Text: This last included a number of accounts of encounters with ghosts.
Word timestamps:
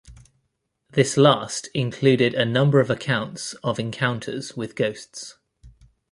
This 0.93 1.15
last 1.15 1.67
included 1.75 2.33
a 2.33 2.43
number 2.43 2.79
of 2.79 2.89
accounts 2.89 3.53
of 3.63 3.79
encounters 3.79 4.57
with 4.57 4.75
ghosts. 4.75 5.35